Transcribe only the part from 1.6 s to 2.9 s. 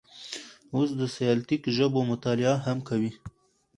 ژبو مطالعه هم